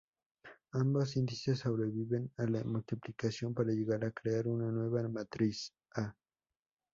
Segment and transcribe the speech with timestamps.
[0.71, 6.15] Ambos índices sobreviven a la multiplicación para llegar a crear una nueva matriz "A".